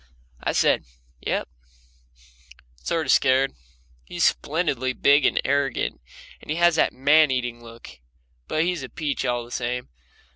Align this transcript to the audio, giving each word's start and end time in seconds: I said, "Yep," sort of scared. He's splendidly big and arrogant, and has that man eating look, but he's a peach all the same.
I 0.41 0.53
said, 0.53 0.85
"Yep," 1.27 1.47
sort 2.77 3.05
of 3.05 3.11
scared. 3.11 3.53
He's 4.03 4.23
splendidly 4.23 4.93
big 4.93 5.27
and 5.27 5.39
arrogant, 5.45 6.01
and 6.41 6.49
has 6.49 6.73
that 6.77 6.91
man 6.91 7.29
eating 7.29 7.63
look, 7.63 7.99
but 8.47 8.63
he's 8.63 8.81
a 8.81 8.89
peach 8.89 9.25
all 9.25 9.45
the 9.45 9.51
same. 9.51 9.89